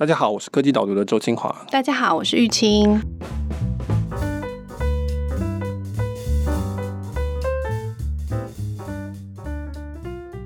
[0.00, 1.54] 大家好，我是科技导读的周清华。
[1.70, 2.98] 大家好，我是玉清。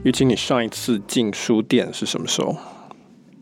[0.03, 2.57] 玉清，你上一次进书店是什么时候？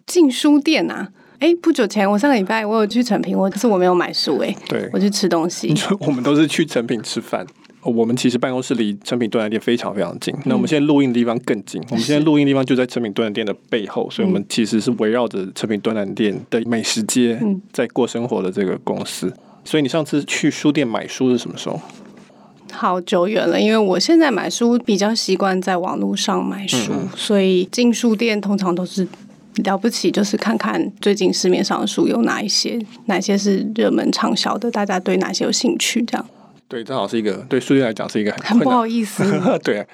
[0.04, 1.08] 进书店啊？
[1.38, 5.74] 哎，不久前，我上个礼拜我有去成品，我可是我没有买书，哎，对，我去吃东西。
[6.00, 7.46] 我们都是去成品吃饭。
[7.82, 10.34] 我们其实办公室离成品敦南店非常非常近。
[10.44, 11.82] 那我们现在录音的地方更近。
[11.90, 17.40] 我们现在录音的地方就在成品敦南店的背后，所以我们其实是围绕着成品敦南店的美食街
[17.72, 19.32] 在过生活的这个公司。
[19.64, 21.80] 所以你上次去书店买书是什么时候？
[22.72, 29.06] 好久远了，因为我现在买书比较习惯在网络上买书，嗯、所以进书店通常都是
[29.64, 36.26] 了不起，就是看看最近市面上的书有哪一些，哪些是热门畅销的，大家对哪些有兴趣这样。
[36.72, 39.22] 对，正好是一个对书店来讲是一个很很不好意思。
[39.62, 39.86] 对啊，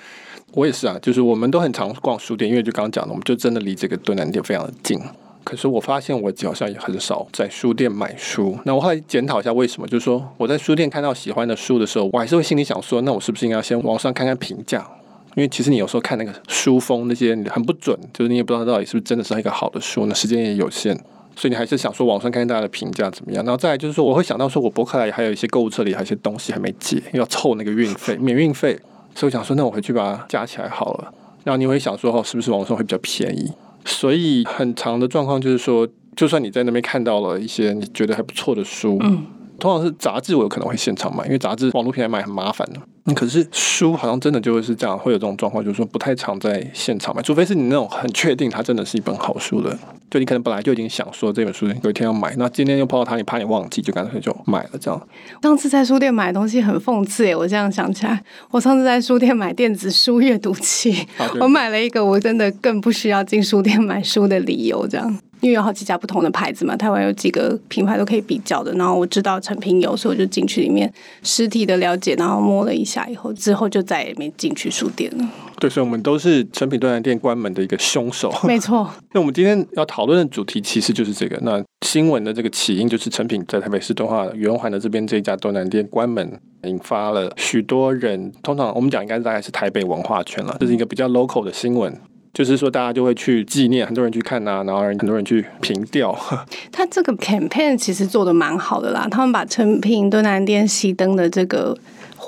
[0.52, 4.96] 我也是啊，就是我们都很常逛书店，因为就刚刚讲的，我们就真的离这个敦南店非常的近。
[5.42, 8.56] 可是我发现我好像也很少在书店买书。
[8.64, 14.88] 那我后来检讨一下为什么，就是说我在书店看到喜欢的书的时候，我还是会心里想说，那我是不是应该先网上看看评价？
[15.34, 20.96] 因为其实你有时候看那个书封那些很不准，就是你也不知道到底是不是真的是一个好的书，那时间也有限。
[21.38, 28.76] 所以你还是想说网上看看大家的评价怎么样，然后再来就是说，我会想到说我博客来还有一些购物车里还有一些东西还没寄，要凑那个运费免运费，
[29.14, 31.14] 所以我想说那我回去把它加起来好了。
[31.44, 33.52] 然后你会想说哦，是不是网上会比较便宜？
[33.84, 35.86] 所以很长的状况就是说，
[36.16, 39.24] 就算你在那边看到了一些你觉得还不错的书，嗯，
[39.58, 42.80] 通常是杂志，我有可能会现场买，因为杂志网络平台买很麻烦的。
[43.06, 49.76] 嗯，可是书好像真的就会是这样，会有这种状况，就是说不太常在现场买，除非是你那种很确定它真的是一本好书的，
[50.10, 55.08] 就你可能本来就已经想说这本书有一天要买，那今天又碰到它，你怕你忘记，就干脆就买了这样。
[55.42, 60.94] 上次在书店买东西很讽刺诶，我这样想起来，我上次在书店买电子书阅读器，
[61.40, 65.18] 我买了一个我真的更不需要进书店买书的理由，这样。
[65.40, 68.72] 因为有好几家不同的牌子嘛，台湾有几个品牌都可以比较的。
[68.74, 75.28] 然后我知道成品有，所以我就进去里面实体的了解，然后摸了一下以后，之后就再也没进去书店了。
[75.58, 78.32] 对，所以我们都是成品敦南店关门的一个凶手。
[78.44, 78.88] 没错。
[79.12, 81.36] 那我们今天要讨论的主题其实就是这个。
[81.42, 88.32] 那新闻的这个起因就是成品在台北市敦化圆环的这边这一家东南店关门，引发了许多人。
[88.42, 91.92] 通常我们讲应该大概是台北文化圈了，这是一个比较 local 的新闻。
[92.32, 96.16] 就是说，大家就会去纪念，很多人去看呐、啊，然后很多人去凭吊。
[96.70, 101.76] 他这个 campaign 其实做的蛮好的啦，他们把诚品敦南店熄灯的这个。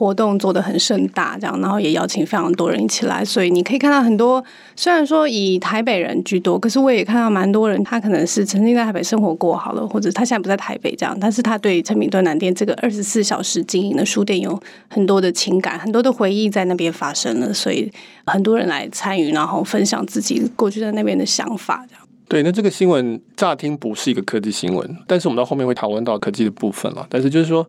[0.00, 4.42] 活动做得很盛大，这样，然后也邀请非常多人一起来，所以你可以看到很多，
[4.74, 17.92] 虽然说以台北人居多，可是我也看到蛮多人，他可能是曾经在台北生活过好了，或者他现在不在台北这样，但是他对诚品敦南店这个二十四小时经营的书店有很多的情感，很多的回忆在那边发生了，所以
[18.24, 22.02] 很多人来参与，然后分享自己过去在那边的想法，这样。
[22.26, 27.68] 对，那这个新闻乍听不是一个科技新闻，但是我们到后面会讨论到科技的部分了，但是就是说。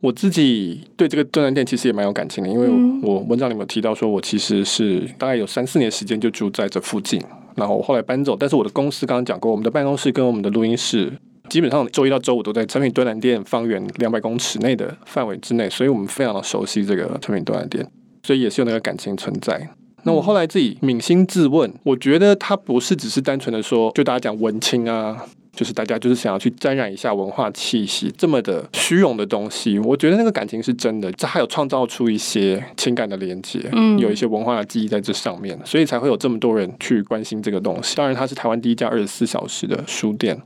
[0.00, 2.68] 我自己对这个敦南店其实也蛮有感情的，因为
[3.02, 7.22] 我文章里面有提到说，我其实是大概有三四年时间就住在这附近，
[7.54, 11.12] 然后我后来搬走，但是我的公司刚刚讲过，我们的办公室跟我们的录音室
[11.50, 17.86] 基本上周一到周五都在产品端南店方圆两百公尺内的范围之内，所以我们非常的熟悉这个产品端南店，
[18.22, 19.68] 所以也是有那个感情存在。
[20.04, 25.26] 那我后来自己扪心自问，我觉得它不是只是单纯的说，就大家讲文青啊。
[25.60, 37.94] 就是大家就是想要去沾染一下文化气息，这么的虚荣的东西，我觉得那个感情是真的，这还有创造出一些情感的连接，嗯，有一些文化的记忆在这上面，所以才会有这么多人去关心这个东西。
[37.94, 40.40] 当然，它是台湾第一家二十四小时的书店，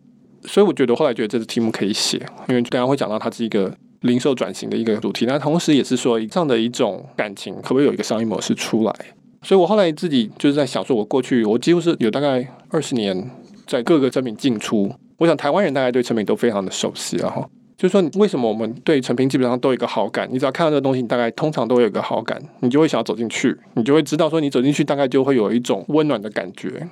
[0.47, 8.92] 所以我觉得后来觉得这个题目可以写，因为大家会讲到它是一个零售转型的一个主题，那同时也是说这样的一种感情可不可以有一个商业模式出来？
[9.42, 13.31] 所以我后来自己就是在想说，我过去我几乎是有大概二十年。
[13.66, 17.48] 在各个诚品进出，我想台湾人大概对成品都非常的熟悉了哈。
[17.76, 20.28] 就是说，为什么我们对成品基本上都有一个好感？
[20.30, 26.88] 你只要看到这个东西，你大概通常都有一个好感，你就会想要走进去，你就会知道说，你走进去大概就会有一种温暖的感觉。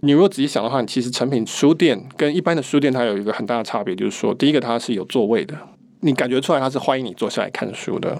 [0.00, 5.54] 你如果仔细想的话，其实成品书店跟一般的书店它有一个很大的差别，就是说，第一个它是有座位的，
[6.00, 8.18] 你感觉出来它是欢迎你坐下来看书的。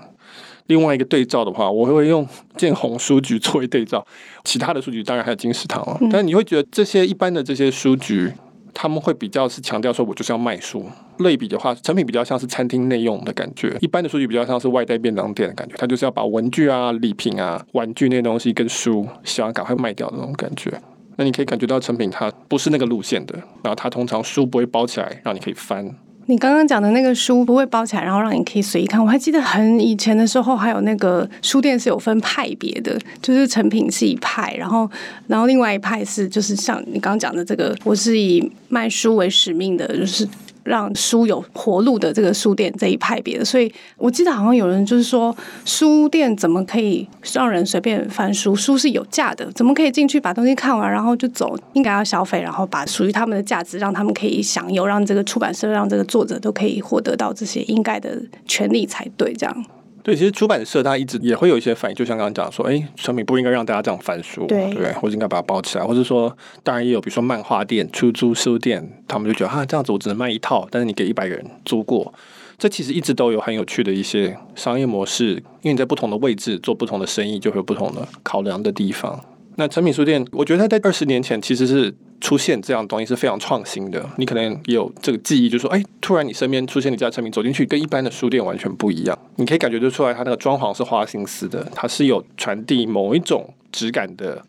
[0.67, 2.25] 另外一个对照的话，我会用
[2.57, 4.07] 建宏书局 作为对照，
[4.45, 5.99] 其他的书局当然还有金石堂了。
[6.13, 8.31] 但你会觉得这些一般的这些书局，
[8.75, 10.85] 他们会比较是强调说，我就是要卖书。
[11.19, 20.73] 类比的话，成品比较像是餐厅内用的感觉，一般的书局比较像是外带便当店的感觉，它就是要把文具啊、礼品啊、玩具那些东西跟书，希望赶快卖掉的那种感觉。
[21.17, 25.95] 那你可以感觉到成品它不是那个路线的，然后它通常书不会包起来让你可以翻。
[26.27, 29.03] 你刚刚讲的那个书不会包起来，然后让你可以随意看。
[29.03, 34.89] 我还记得很以前的时候，还有那个书店是有分派别的，就是成品是一派，然后
[35.27, 40.27] 然后另外一派是就是像你刚刚讲的这个，我是以卖书为使命的，就是。
[40.65, 48.55] 让书有活路的这个书店这一派别的，所以我记得好像有人就是说，书店怎么可以让人随便翻书？
[48.55, 51.57] 书是有价的，怎么可以进去把东西看完然后就走？
[51.73, 59.65] 应该要消费，然后把属于他们的价值让他们可以享有，让这个出版社、让这个作者都可以获得到这些应该的权利才对，这样。
[60.03, 72.13] 对，其实出版社它一直也会有一些反应，就像刚刚讲说，哎，产品不应该让大家这样翻书，对，对，或者应该把它包起来，或者说，当然也有，比如说漫画店、出租书店，他们就觉得啊，这样子我只能卖一套，但是你给一百个人租过，
[72.59, 79.25] 这其实一直都有很有趣的一些商业模式，因为你在不同的位置做不同的生意，就会有不同的考量的地方。
[79.57, 81.95] 那诚品书店，我觉得它在二十年前其实是。
[82.23, 89.19] 出现这样东西是非常创新的，你可能有这个记忆，就说，哎，突然你身边出现一家诚品，走进去跟一般的书店完全不一样。
[89.35, 94.41] 你可以感觉得出来，它那个装潢是花心思的，它是有传递某一种质感的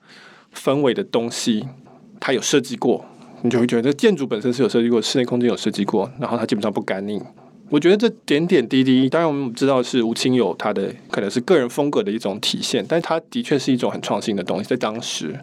[0.55, 1.65] 氛围的东西，
[2.19, 3.03] 它有设计过，
[3.41, 7.19] 你就会觉得建筑本身是有设计过，室内空间有设计过，然后它基本上不干净。
[7.73, 15.35] 我觉得这点点滴滴，当然我们知道是吴清友他的可能是个人风格的一种体现，但是它的确是一种很创新的东西，在当时。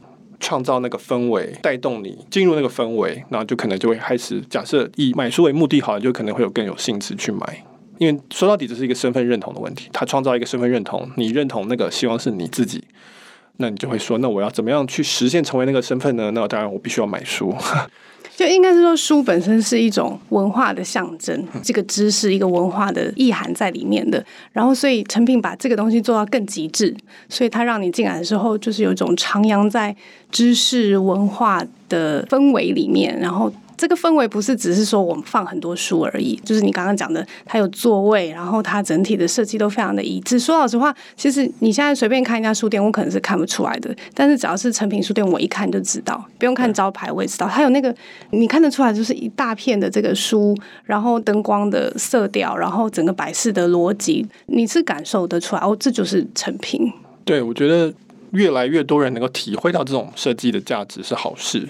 [0.42, 7.62] 创造那个氛围，带动你进入那个氛围，然后就可能就会开始假设以买书为目的，好像就可能会有更有兴致去买。
[7.98, 9.90] 因为说到底，这是一个身份认同的问题。
[9.92, 12.82] 他创造一个身份认同，你认同那个希望是你自己，
[13.58, 16.30] 那你就会说，那我要怎么样去实现成为那个身份呢？
[16.30, 17.54] 那当然，我必须要买书。
[18.40, 24.24] 就应该是说，书本身是一种文化的象征，这个知识一个文化的意涵在里面的。
[24.50, 26.96] 然后，所以成品把这个东西做到更极致，
[27.28, 29.94] 所以它让你进来的时候，就是有一种徜徉在
[30.30, 33.52] 知识文化的氛围里面，然后。
[33.80, 40.38] 这个氛围不是只是说我们放很多书而已，就是你刚刚讲的，它有座位，然后它整体的设计都非常的一致。
[40.38, 43.90] 说老实话，其实你现在随便看一家书店，我可能是看不出来的。
[44.12, 47.94] 但是只要是成品书店，我一看就知道，不用看招牌我也知道，它有那个
[48.32, 50.54] 你看得出来，就是一大片的这个书，
[50.84, 56.92] 然后灯光的色调，然后整个摆饰的逻辑，你是感受得出来哦，这就是成品。
[57.24, 57.90] 对，我觉得
[58.32, 61.68] 越来越多人能够体会到这种设计的价值是好事。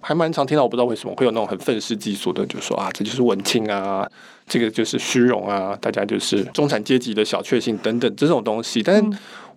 [0.00, 4.08] 还蛮常听到，我不知道为什么会有那种很愤世嫉俗的，就说啊，这就是文青啊，
[4.46, 8.82] 这个就是虚荣啊，大家就是中产阶级的小确幸等等这种东西。
[8.82, 9.04] 但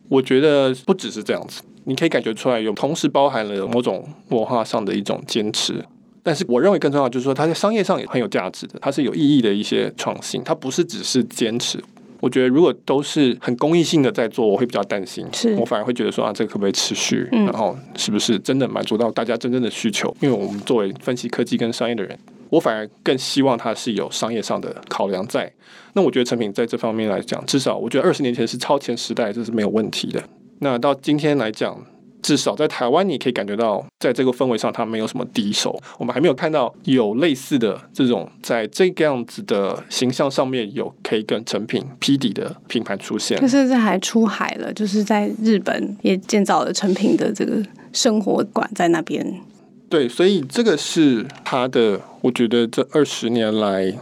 [0.09, 5.85] 我觉得不只是这样子，你可以感觉出来有同时包含了某种文化上的一种坚持。
[6.23, 11.79] 但是我认为更重要就是说，它在商业上也很有价值的，它是有意义的一些创新，它不是只是坚持。
[12.21, 15.27] 我觉得如果都是很公益性的在做，我会比较担心。
[15.33, 17.27] 是我反而会觉得说啊，这个可不可以持续？
[17.33, 20.15] 嗯、然后是不是真的满足到大家真正的需求？
[20.21, 22.17] 因为我们作为分析科技跟商业的人，
[22.49, 25.51] 我反而更希望它是有商业上的考量在。
[25.93, 30.23] 那我觉得成品在这方面来讲，至少我觉得二十年前是超前时代，这是没有问题的。
[30.59, 31.83] 那到今天来讲。
[32.21, 35.79] 至少在台湾，你可以感觉到，在这个氛围上，它没有什么敌手。
[35.97, 43.37] 我们还没有看到有类似的这种，在这个样子的形象上面有可以跟成品匹敌的品牌出现。
[43.47, 49.41] 甚至还出海了，就是在日本也建造了成品的这个生活馆在那边。
[49.89, 53.93] 对，所以这个是它的，我觉得这二十年来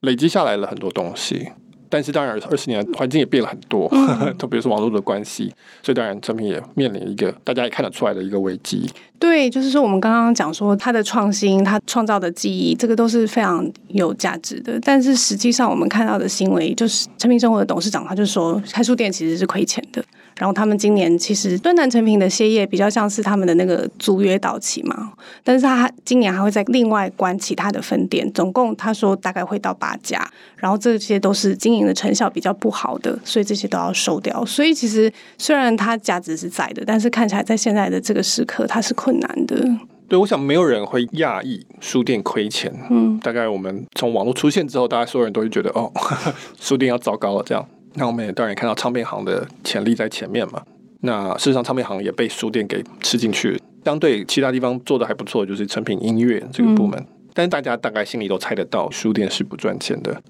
[0.00, 1.48] 累积下来了很多东西。
[1.88, 3.88] 但是当然，二十年环境也变了很多，
[4.38, 5.52] 特别是网络的关系，
[5.82, 8.88] 所以当然诚品也面临一个大家也看得出来的一个危机。
[9.18, 14.78] 对，就是说我们刚刚讲说它的创新，它创造的记忆，这个都是非常有价值的。
[14.82, 20.04] 但是实际上我们看到的行为，就是诚品生活的董事长他就说，开书店其实是亏钱的。
[20.38, 25.10] 然后他们今年其实敦南诚品的歇业比较像是他们的那个租约到期嘛，
[25.42, 34.42] 但是他今年还会再另外关其他的分店，总共他说大概会到八家，然后这些都是经营的成效比较不好的，所以这些都要收掉。
[34.46, 39.62] 所以其实虽然它价值是在的，但是看起来在现在的这个时刻它是困难的。
[40.08, 42.72] 对，我想没有人会讶异书店亏钱。
[42.88, 45.92] 嗯，大概我们从网络出现之后，大家所有人都会觉得哦，
[46.58, 47.68] 书店要糟糕了这样。
[47.94, 50.62] 那我们也当然看到唱片行的潜力在前面嘛。
[51.00, 53.60] 那事实上，唱片行也被书店给吃进去。
[53.84, 56.98] 相对其他地方做的还不错，就是成品音乐这个部门。
[56.98, 60.22] 嗯、但是大家大概心里都猜得到，书店是不赚钱的。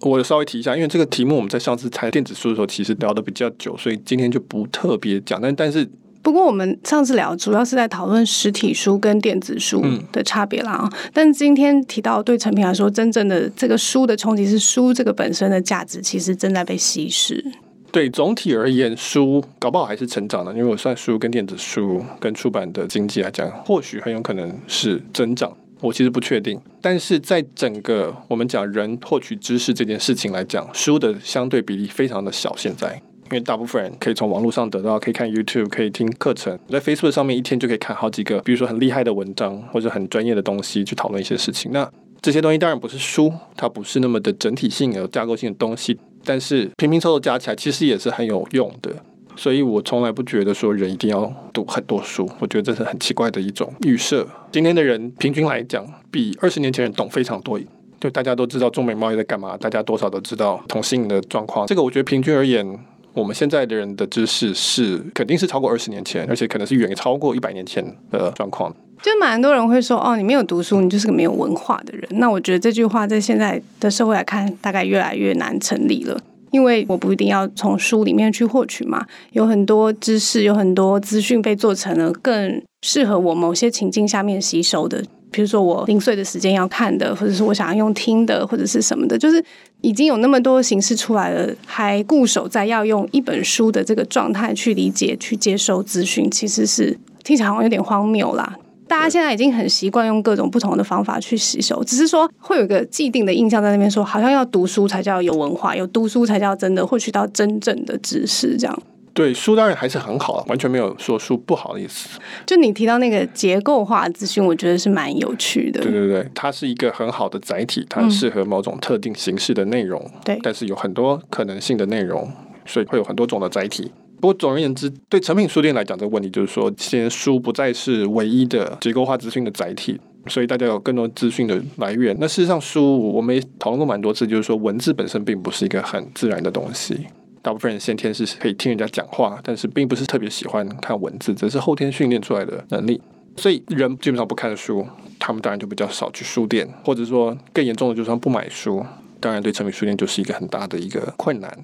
[0.00, 5.40] 我稍微提一下，因为这个题目我们在上次谈电子书的时候，其实聊的比较久，所以今天就不特别讲。
[5.40, 5.88] 但但是。
[6.22, 17.44] 不过我们上次聊主要是在讨论实体书跟电子书的差别啦，嗯、但是今天提到对成品来说，真正的这个书的冲击是书这个本身的价值其实正在被稀释。
[17.92, 25.56] 对，总体而言，书搞不好还是成长的，因为我算书跟电子书跟出版的经济来讲，或许很有可能是增长。
[25.80, 26.60] 我其实不确定。
[26.80, 32.54] 但是在整个我们讲人获取知识这件事情来讲，书的相对比例非常的小。
[32.56, 41.72] 现在，因为大部分人可以从网络上得到，可以看 YouTube，可以听课程，在 Facebook 上面一天就可以看好几个，比如说很厉害的文章或者很专业的东西去讨论一些事情。
[41.72, 41.90] 那
[42.22, 48.90] 这些东西当然不是书，它不是那么的整体性、有架构性的东西，但是拼拼凑凑加起来，其实也是很有用的。
[49.36, 54.26] 所以我从来不觉得说人一定要读很多书，我觉得这是很奇怪的一种预设。
[54.50, 57.60] 今天的人平均来讲，比二十年前人懂非常多。
[57.98, 61.66] 就大家都知道中美贸易在干嘛，大家多少都知道同性的状况。
[61.66, 62.78] 这个我觉得平均而言，
[63.14, 68.74] 我们现在的人的知识是肯定是超过二十年前，而且可能是远超过一百年前的状况。
[69.02, 72.06] 就蛮多人会说，哦，你没有读书，你就是个没有文化的人。
[72.12, 76.20] 那我觉得这句话在现在的社会来看，大概越来越难成立了。
[76.50, 85.02] 因为我不一定要从书里面去获取嘛，有很多知识，有很多资讯被做成了更适合我某些情境下面吸收的。
[85.32, 89.44] 比如说我零碎的时间要看的，或者是我想要用听的，或者是什么的，就是
[89.82, 98.56] 已经有那么多形式出来了，还固守在要用一本书的这个状态去理解、去接收资讯，其实是听起来好像有点荒谬啦。
[98.88, 108.82] 大家现在已经很习惯用各种不同的方法去洗手，只是说会有一个既定的印象在那边说，好像要读书才叫有文化，有读书才叫真的获取到真正的知识，这样。
[109.12, 112.20] 对，书当然还是很好，完全没有说书不好的意思。
[112.44, 115.80] 就你提到那个结构化资讯，我觉得是蛮有趣的。
[115.80, 119.98] 对对对，它是一个很好的载体，它适合某种特定形式的内容。
[120.22, 122.30] 对、嗯，但是有很多可能性的内容，
[122.66, 123.90] 所以会有很多种的载体。
[124.20, 132.16] 不过总而言之，对成品书店来讲，这个问题就是说，现在书不再是唯一的结构化资讯的载体，所以大家有更多资讯的来源。
[132.18, 137.06] 那事实上，书我们也讨论过蛮多次，就是说文字本身并不是一个很自然的东西。
[137.42, 143.00] 大部分人先天是可以听人家讲话，但是并不是特别喜欢看文字，只是后天训练出来的能力。
[143.36, 144.84] 所以人基本上不看书，
[145.18, 148.84] 他们当然就比较少去书店，或者说更严重的，就算不买书，
[149.20, 151.56] 当然对成品书店就是一个很大的一个困难。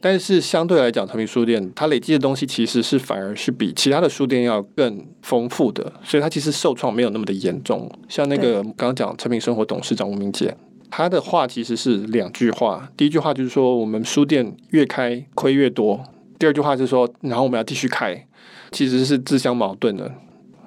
[0.00, 7.90] 但是相对来讲，诚品书店它累积的东西其实是反而是比其他的书店要更丰富的，所以它其实受创没有那么的严重。
[8.08, 10.56] 像那个刚刚讲诚品生活董事长吴明杰。
[10.92, 16.02] 他的话其实是两句话，第一句话就是说我们书店越开亏越多，
[16.36, 18.26] 第二句话就是说，然后我们要继续开，
[18.72, 20.10] 其实是自相矛盾的。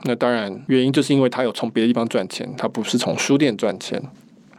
[0.03, 4.01] 那当然原因就是因为他有从别的地方赚钱，他不是从书店赚钱。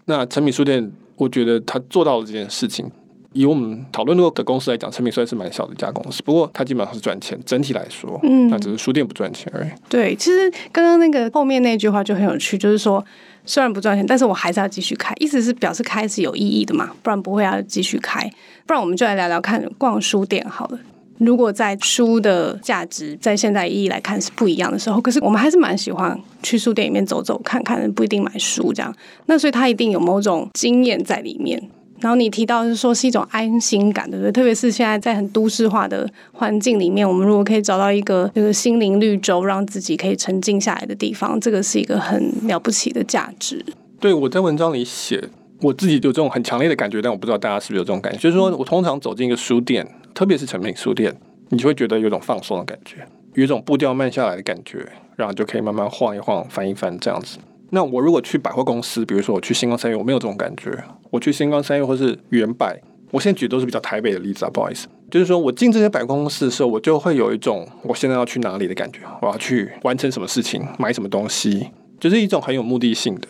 [0.04, 2.90] 那诚品书店，我觉得他做到了这件事情。
[3.34, 7.38] 以我们讨论过的公司来讲，成品虽然是蛮小的一家公司，不过它基本上是赚钱。
[7.44, 9.68] 整体来说，嗯，那只是书店不赚钱而已。
[9.90, 13.04] 对，其实刚刚那个后面那句话就很有趣，就是说。
[13.46, 18.26] 虽然不赚钱，但是我还是要继续开，意思是表示开是有意义的嘛，不然不会要继续开。
[18.64, 20.78] 不然我们就来聊聊看逛书店好了。
[21.18, 28.90] 如果在书的价值在现在意义来看是不一样的时候，可是我们还是蛮喜欢去书店里面走走看看，不一定买书这样。
[29.26, 31.62] 那所以它一定有某种经验在里面。
[32.04, 34.30] 然后你提到是说是一种安心感，对不对？
[34.30, 43.64] 特别是现在在很都市化的环境里面，我们如果可以找到一个那个心灵绿洲，让自己可以沉静下来的地方，这个是一个很了不起的价值。
[43.98, 45.18] 对，我在文章里写，
[45.62, 48.18] 我自己有这种很强烈的感觉，但我不知道大家是不是有这种感觉。
[48.18, 51.10] 就是说我通常走进一个书店，特别是成品书店，
[51.48, 52.98] 你就会觉得有种放松的感觉，
[53.32, 57.38] 有一种步调慢下来的感觉，然后就可以慢慢晃一晃、翻一翻这样子。
[57.70, 60.70] 那我如果去百货公司，比如说我去星光三越，我没有这种感觉。
[61.10, 62.80] 我去星光三越或是远百，
[63.10, 64.86] 我现在举的都是比较台北的例子啊，不好意思。
[65.10, 71.68] 就是说我进这些百货公司的时候，我就会有一种我现在要去哪里的感觉，我要去完成什么事情，买什么东西，
[72.00, 73.28] 就是一种很有目的性的。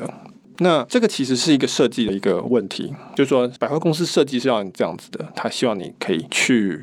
[0.58, 6.82] 那这个其实是一个设计的一个问题，就是说百货公司设计是要你这样子的，他希望你可以去，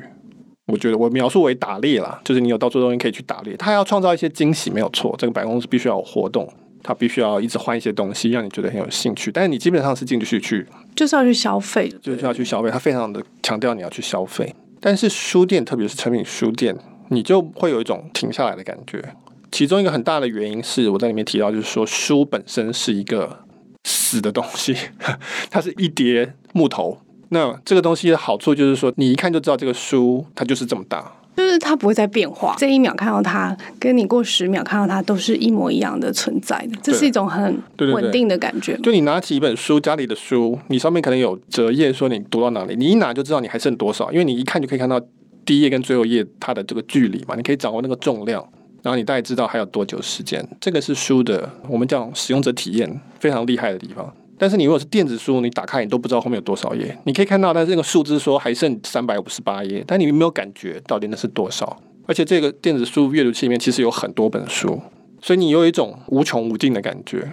[0.66, 6.46] 我觉得我描述为打猎啦，就是你有到处东西可以去打猎，他要创造一些惊喜，没有错，这个百货公司必须要有活动。
[6.82, 9.30] 他必须要一直换一些东西，让你觉得很有兴趣。
[9.30, 12.70] 但是你基本上是进去去，就是要去消费，就是要去消费。
[12.70, 14.54] 他非常的强调你要去消费。
[14.80, 16.76] 但是书店，特别是成品书店，
[17.08, 19.02] 你就会有一种停下来的感觉。
[19.50, 23.44] 其中一个很大的原因是我在里面提到，就是说书本身是一个
[23.84, 24.74] 死的东西，
[25.50, 26.98] 它是一叠木头。
[27.28, 31.12] 那这个东西的好处就是说，你一看就知道这个书它就是这么大。
[31.36, 38.76] 就是它不会再变化，这一秒看到它，跟你过十秒看到它都是一模一样的存在的，这是一种很稳定的感觉。
[38.82, 45.00] 就你拿起一本书，家里的书，你上面可能有折页，说你读到哪里，你一拿就知道你还剩多少，因为你一看就可以看到
[45.44, 48.46] 第一页跟最后页它的这个距离嘛，你可以掌握那个重量，
[48.82, 50.46] 然后你大概知道还有多久时间。
[50.60, 54.12] 这个是书的，我们讲使用者体验非常厉害的地方。
[54.38, 56.98] 但是你如果是电子书，你打开你都不知道后面有多少页。
[57.04, 61.80] 你可以看到，但是那个数字说还剩三百五十八页，但你没有感觉到底那是多少。
[62.06, 64.80] 而且这个电子书阅读器里面其实有很多本书，
[65.20, 67.30] 所以你有一种无穷无尽的感觉。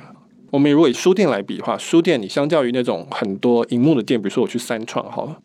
[0.52, 5.38] 我们如果以书店来比的话，书店你相较于那种很多荧幕的店，比如说我去三创好了，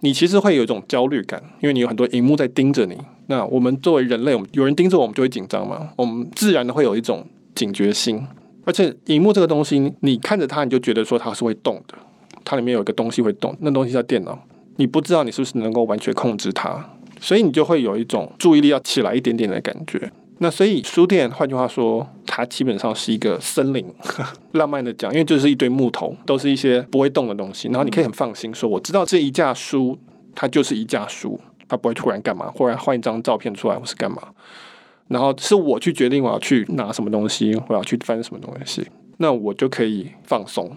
[0.00, 2.96] 你其实会有一种焦虑感，因为你有很多荧幕在盯着你。
[3.26, 8.26] 那我们作为人类，我们有人盯着我们就会紧张嘛，我们自然的会有一种警觉心。
[8.68, 11.94] 而且荧幕这个东西，你看着它，你就觉得说它是会动的，
[12.44, 14.38] 它里面有一个东西会动，那东西叫电脑，
[14.76, 20.12] 你不知道你是不是能够完全控制它，所以你就会有一种注意力要起来一点点的感觉。
[20.40, 23.86] 那所以书店，换句话说，它基本上是一个森林，
[24.52, 27.68] 浪漫的讲，因为就是一堆木头，都是一些不会动的东西。
[27.68, 29.98] 然后你可以很放心说，我知道这一架书，
[30.34, 34.18] 它就是一架书，它不会突然干嘛，忽然换一张照片出来，或是干嘛。
[35.08, 38.86] 然后是我去决定我要去拿什么东西，我要去翻什么东西，
[39.16, 40.70] 那我就可以放松。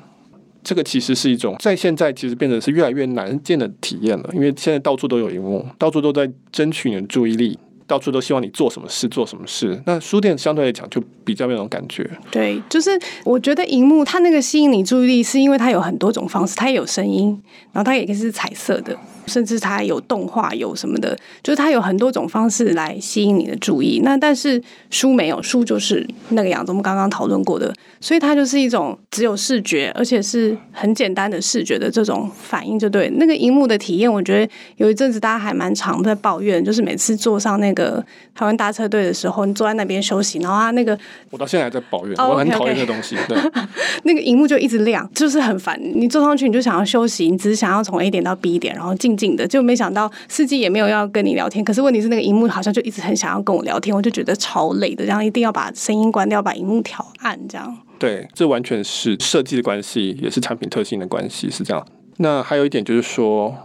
[0.64, 7.58] 这个其实是一种在现在其实变得是越来越难见的体验了，因为现在到处都有荧幕，到处都在争取你的注意力。
[7.88, 9.78] 到处都希望你做什么事，做什么事。
[9.86, 12.10] 那书店相对来讲就比较没有那种感觉。
[12.32, 17.38] 对，就是我觉得荧幕它那个吸引你注意力，是因为它有很多种方式，它也有声音，
[17.74, 18.98] 然后它也可以是彩色的。
[19.32, 24.02] 甚至它有动画，有什么的，就是它有很多种方式来吸引你的注意。
[24.04, 26.72] 那但是书没有，书就是那个样子。
[26.72, 34.12] 我们刚刚讨论过的，所以它就是一种只有视觉，而且是很简单的视觉的这种反应，就对那个荧幕的体验。
[34.12, 38.04] 我觉得有一阵子大家还蛮常在抱怨，就是每次坐上那个
[38.36, 40.98] 台湾大车队的时候，你坐在那边休息，然后它那个
[41.30, 43.16] 我到现在还在抱怨，我很讨厌那个东西。
[43.30, 43.38] 对，
[44.04, 45.80] 那个荧幕就一直亮，就是很烦。
[45.96, 49.21] 你坐上去你就想要休息，你只是想要从 A 点到 B 点，然后进。
[49.22, 57.78] 静的，就没想到司机也没有要跟你聊天，可是问题是那个荧幕好像就一直很想要跟我聊天，我就觉得超累的，然后一定要把声音关掉，把荧幕调暗，这样。
[58.00, 61.86] 对，这完全是设计的关系，也是产品特性的关系，是这样。
[62.18, 63.56] 那还有一点就是说，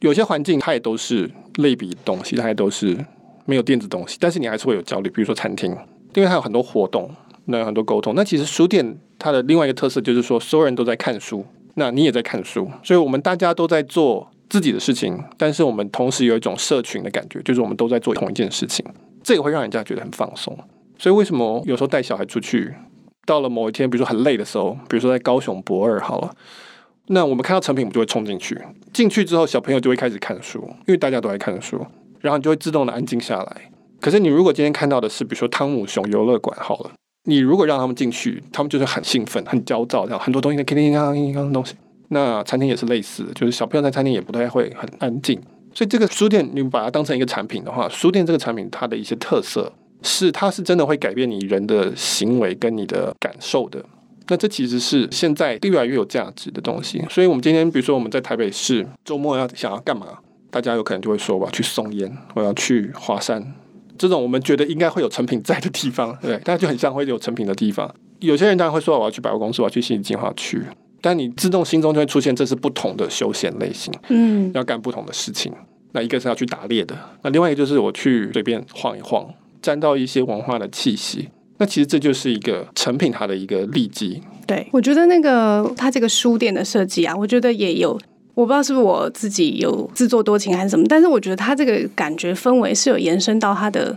[0.00, 2.96] 有些环境它也都是类比东西，它也都是
[3.44, 5.10] 没有电子东西，但是你还是会有焦虑。
[5.10, 5.70] 比如说餐厅，
[6.14, 7.08] 因为它有很多活动，
[7.44, 8.14] 那有很多沟通。
[8.16, 11.44] 那其实书店它的另外一个特色就是说，所有人都在看书。
[11.78, 18.84] 那你也在看书，所以我们大家都在做自己的事情，但是我们同时有一种社群的感觉，就是我们都在做同一件事情，
[19.22, 20.56] 这个会让人家觉得很放松。
[20.98, 22.74] 所以为什么有时候带小孩出去，
[23.26, 26.32] 到了某一天，比如说很累的时候，比如说在高雄博二好了，
[27.08, 28.58] 那我们看到成品，我们就会冲进去，
[28.92, 31.84] 进去之后小朋友就会开始看书，因为大家都在看书，
[32.20, 33.70] 然后你就会自动的安静下来。
[34.00, 36.90] 可是你如果今天看到的是，比如说汤姆熊游乐馆好了。
[37.28, 41.74] 你如果让他们进去，他们就是很兴奋、很焦躁，这样很多东西在叮叮当当、叮当的东西。
[42.08, 45.40] 那餐厅也是类似，就是小朋友在餐厅也不太会很安静。
[45.74, 49.70] 所以这个书店，你把它当成一个产品的话，书店这个产品它的一些特色
[50.02, 53.84] 是，它是真的会改变你人的行为跟你的感受的。
[54.28, 57.04] 那这其实是现在越来越有价值的东西。
[57.10, 60.06] 所以我们今天比如说我们在台北市周末要想要干嘛，
[60.50, 63.54] 大家有可能就会说我要去松烟，我要去华山。
[63.98, 67.94] 这种我们觉得应该会有成品在的地方，对，大家就很像会有成品的地方。
[68.20, 70.62] 有些人当然会说，我要去百货公司，我要去信义计划区，
[71.06, 75.52] 但你自动心中就会出现，这是不同的休闲类型，嗯，要干不同的事情。
[75.92, 79.24] 那一个是要去打猎的，那另外一个就是我去随便晃一晃，
[79.62, 81.28] 沾到一些文化的气息。
[81.58, 84.20] 那其实这就是一个成品它的一个利基。
[84.48, 87.96] 对，我觉得那个它这个书店的设计啊，我觉得也有。
[88.34, 93.96] 我不知道是不是我自己有自作多情还是什么，但是我觉得它这个感觉氛围是有延伸到它的。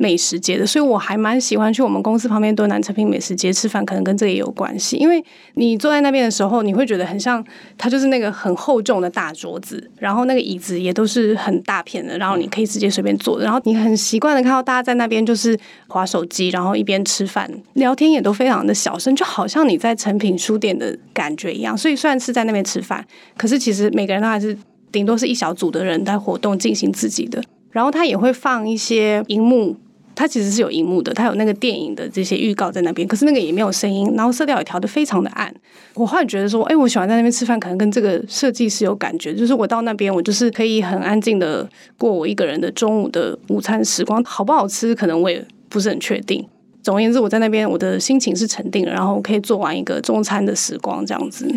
[0.00, 4.96] 美食街的，所以我还蛮喜欢去我们公司旁边敦南成品美食街吃饭，可能跟这个也有关系。
[4.96, 5.22] 因为
[5.54, 7.44] 你坐在那边的时候，你会觉得很像，
[7.76, 15.58] 它就是那个很厚重的大桌子，然后那个椅子也都是很大片的，然后你可以直接随便坐，然后你很习惯的看到大家在那边就是
[15.88, 21.76] 划手机，然后一边吃饭聊天也都非常的小声，就好像你在成品书店的感觉一样。
[21.76, 23.04] 所以虽然是在那边吃饭，
[23.36, 24.56] 可是其实每个人都还是
[24.92, 29.76] 顶多是一小组的人在活动进行自己的，然后他也会放一些荧幕。
[30.18, 35.54] 它其实是有荧幕的，它有那个电影的这些预告在那边，可是那个也没有声音，然后色调也调得非常的暗。
[35.94, 46.44] 我后来觉得说，哎，我喜欢在那边吃饭，可能跟这个设计是有感觉，就是我到那边，我就是可以很安静的过我一个人的中午的午餐时光，好不好吃，可能我也不是很确定。
[46.82, 51.48] 总而言之，我在那边，我的心情是沉定了，然后我可以做完一个中餐的时光，这样子。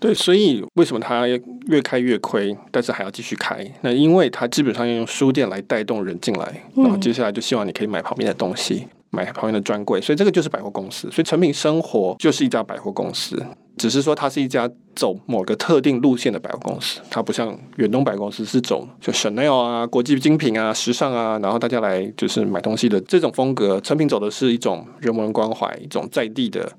[0.00, 1.26] 对，所以为什么它
[1.66, 3.66] 越开越亏，但是还要继续开？
[3.80, 11.10] 那因为它基本上要用书店来带动人进来，然后接下来就希望你可以买旁边的东西，买旁边的专柜，所以这个就是百货公司。
[11.10, 13.42] 所以成品生活就是一家百货公司，
[13.78, 23.80] 只是说它是一家走某个特定路线的百货公司，它不像远东百货公司是走就 Chanel 啊、国际精品啊、时尚啊，然后大家来就是买东西的这种风格。
[23.80, 26.70] 成品走的是一种人文关怀，一种在地的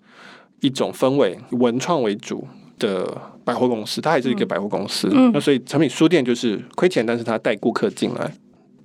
[0.59, 2.47] 一种氛围，文创为主。
[2.79, 3.09] 的
[3.43, 5.09] 百货公司，它还是一个百货公司。
[5.11, 8.31] 嗯，那所以成品书店就是亏钱，但是它带顾客进来。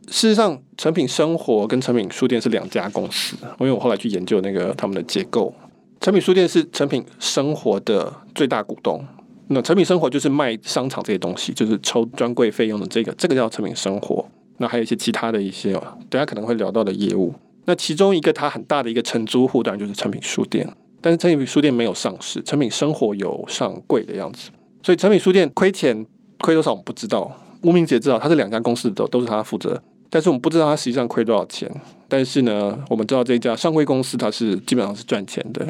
[0.09, 3.37] 事实上，成品生活跟成品书店是两家公司。
[3.61, 5.55] 因为我后来去研究那个他们的结构，
[6.01, 9.05] 成品书店是成品生活的最大股东。
[9.49, 14.25] 那成品生活就是卖商场这些东西，就是抽专柜费用的这个，这个叫成品生活。
[14.59, 15.73] 那还有一些其他的一些，
[16.09, 17.33] 等下可能会聊到的业务。
[17.67, 20.69] 那其中一个它很大的一个承租户，当然就是成品书店。
[21.01, 24.51] 但是诚品书店没有上市，诚品生活有上柜的样子。
[24.83, 26.07] 所以诚品书店亏钱
[26.39, 27.31] 亏多少我们不知道，
[27.63, 31.71] 吴明杰知道，他这两家公司都都是他负责，但是我们不知道他实际上亏多少钱。
[32.09, 35.67] 但是呢，我们知道这家上柜公司它是基本上是赚钱的。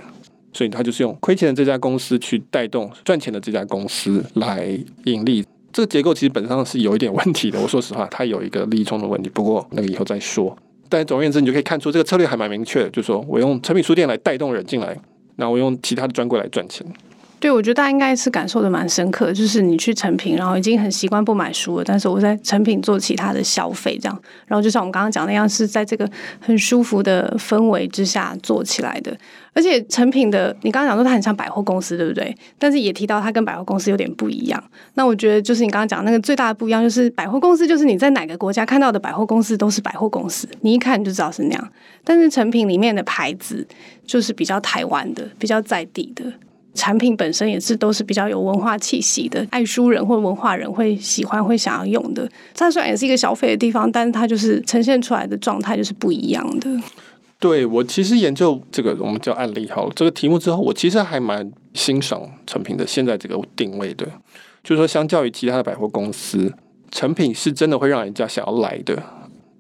[0.53, 7.61] 所以他就是用亏钱的这家公司去带动赚钱的这家公司来盈利，这个结构其实本质上是有一点问题的。
[7.61, 10.59] 我说实话，它有一个利益冲突问题，不过那个以后再说。
[10.89, 15.01] 但总而言之，你就可以看出这个策略还蛮明确，就是说我用诚品书店来带动人进来，
[15.41, 16.87] 那我用其他的专柜来赚钱。
[17.41, 29.17] 对，我觉得大家应该是感受的蛮深刻，就是你去成品，然后已经很习惯不买书了，但是我在成品做其他的消费，这样，然后就像我们刚刚讲那样，是在这个很舒服的氛围之下做起来的。
[29.53, 32.33] 而且成品的，你刚刚讲说它很像百货公司，对不对？
[32.59, 34.63] 但是也提到它跟百货公司有点不一样。
[34.95, 41.69] 那我觉得就是你刚刚讲那个最大的不一样，就是百货公司就是你在哪个国家看到的百货公司都是百货公司，你一看就知道是那样。
[42.05, 43.67] 但是成品里面的牌子
[44.07, 46.25] 就是比较台湾的，比较在地的。
[46.75, 52.29] 产品本身也是都是比较有文化气息的，爱书人或文化人会喜欢会想要用的。
[52.55, 56.71] 它虽然也是一个消费的地方，但是它就是呈现出来的状态就是不一样的。
[57.39, 64.07] 对，我其实研究这个我们叫案例好这个题目之后，我其实还蛮欣赏成品的现在这个定位的，
[64.63, 66.53] 就是说相较于其他的百货公司，
[66.91, 69.03] 成品是真的会让人家想要来的。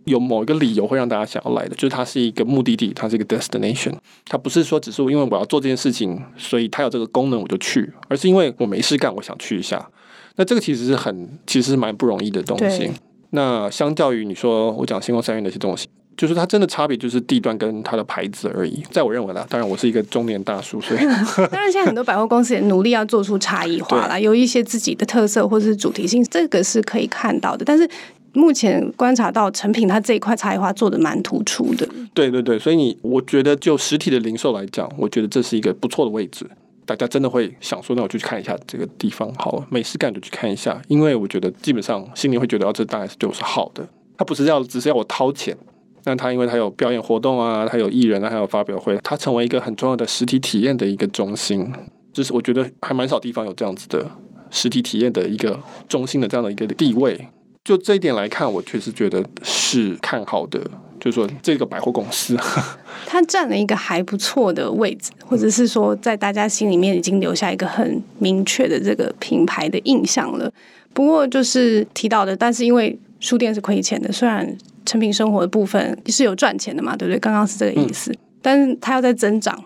[0.05, 3.93] 有某一个理由会让大家想要来的，就是它是一个目的地，它是一个 destination。
[4.27, 9.89] 它不是说只是因为我要做这件事情，所以它有这个功能我就去，而是因为我没事干，我想去一下。
[10.37, 12.91] 那这个其实是很，其实是蛮不容易的东西。
[13.31, 15.87] 那相较于你说我讲星光三越那些东西，
[16.17, 18.83] 就是它真的差别就是地段跟它的牌子而已。
[18.91, 21.01] 在我认为啦，当然我是一个中年大叔，所以
[21.53, 27.89] 当然现在很多百货公司也努力要做出差异化啦，有一些自己的特色或者是主题性，这个是可以看到的，但是。
[28.33, 31.89] 目前观察到成品它这一块差异化做的蛮突出的。
[32.15, 36.47] 对对对，所以你我觉得就实体的零售来讲，我觉得这是一个不错的位置。
[36.87, 40.81] 大家真的会想说，那我就去看一下这个地方，好，没事干就去看一下。
[40.89, 43.87] 因为我觉得基本上心里会觉得，哦，这当然是对我是好的。
[44.19, 45.57] 它不是要只是要我掏钱，
[46.03, 51.73] 但它因为它有表演活动啊，他有艺人啊，还有发表会，它成为一个很重要的实体体验的一个中心。
[52.13, 54.05] 就是我觉得还蛮少地方有这样子的
[54.51, 55.57] 实体体验的一个
[55.89, 57.29] 中心的这样的一个地位。
[57.65, 60.61] 就这一点来看，我确实觉得是看好的。
[61.01, 62.37] 就是说，这个百货公司，
[63.09, 70.53] 它占了一个还不错的位置，或者是说，在大家心里面已经留下一个很明确的这个品牌的印象了。
[70.93, 77.19] 不过，就是提到的，但是因为书店是亏钱的，虽然成品生活的部分是有赚钱的嘛，对不对？
[77.19, 79.59] 刚刚是这个意思，嗯、但是它要在增长，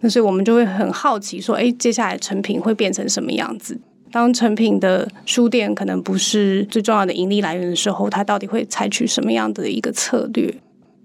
[0.00, 3.80] 那所以我们就会很好奇，说，哎，接下来成品会变成什么样子？
[4.12, 10.54] 当成品的书店可能不是最重要的盈利来源的时候，它到底会采取什么样的一个策略？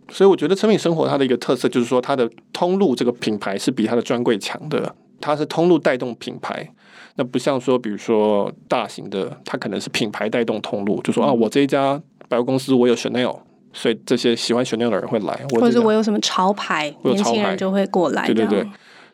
[0.10, 4.93] 所以我觉得成品生活它的一个特色就是说，它的通路这个品牌是比它的专柜强的。
[5.20, 6.72] 它是通路带动品牌，
[7.15, 13.36] 那不像说，比如说大型的，它可能是品牌带动通路，就说啊，我这一家百货公司我有 Chanel，
[13.74, 18.28] 所以这些喜欢 Chanel 的人会来，或者是我有什么潮牌，潮牌年轻人就会过来。
[18.28, 18.67] 对对对。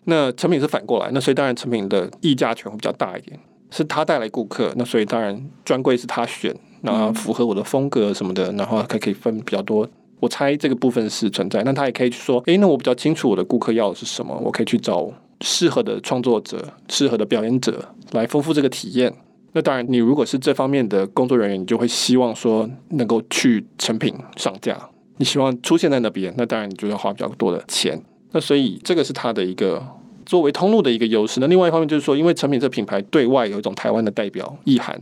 [0.03, 3.39] 那成品是反过来，那所以当然成品的议价权会比较大一点。
[3.75, 9.89] 是他带来顾客，那所以当然专柜是他选，然后符合我的风格什么的，然后他可以分比较多。
[10.19, 19.11] 我猜这个部分是存在，那他也可以去说，诶，那我比较清楚我的顾客要的是什么，我可以去找适合的创作者、适合的表演者来丰富这个体验。
[19.53, 24.77] 那当然，你如果是这方面的工作人员，你就会希望说能够去成品上架，
[25.17, 27.99] 你希望出现在那边，那当然你就要花比较多的钱。
[28.31, 29.83] 那所以这个是他的一个。
[30.25, 34.99] 作为通路的一个优势，那另外一方面就是说，因为成品这品牌对外有一种台湾的代表意涵，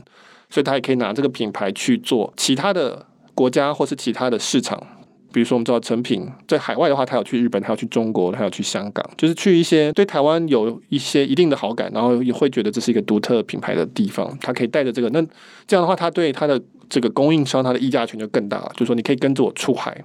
[0.50, 4.82] 所以他也可以拿这个品牌去做其他的国家或是其他的市场。
[5.34, 14.38] 比如说，我们知道成品在海外的话，他有去日本，他有去中国，他有去香港，就是去一些对台湾有一些一定的好感，然后也会觉得这是一个独特品牌的地方。
[14.42, 15.22] 他可以带着这个，那
[15.66, 18.70] 这样的话，他对他的这个供应商，他的议价权就更大了。
[18.74, 20.04] 就是说，你可以跟着我出海。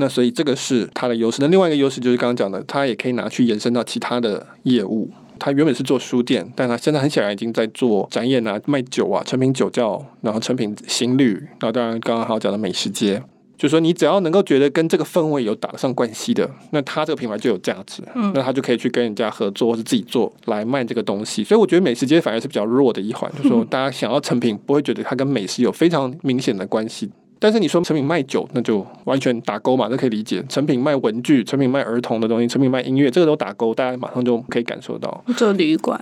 [0.00, 1.36] 那所以这个是它的优势。
[1.40, 5.08] 那另外一个优势就是刚刚讲的，它也可以拿去延伸到其他的业务。
[5.38, 13.22] 它原本是做书店，但它现在很显然已经在做展演啊、卖酒啊、成品酒窖，然后成品行旅，然后当然刚刚还有讲的美食街。
[13.56, 18.02] 就是说，你只要能够觉得跟这个氛围有打得上关系的，那它这个品牌就有价值。
[18.14, 21.44] 嗯，那它就可以去跟人家合作，或是自己做来卖这个东西。
[21.44, 23.30] 所以我觉得美食街反而是比较弱的一环。
[23.36, 27.10] 就是说，大家想要成品，不会觉得它跟美食有非常明显的关系。
[27.40, 30.44] 但是你说成品卖酒，那就完全打勾嘛，这可以理解。
[30.46, 35.24] 成品卖文具，成品卖儿童的东西，成品卖音乐，这个都打勾，大家马上就可以感受到。
[35.38, 35.98] 做旅馆，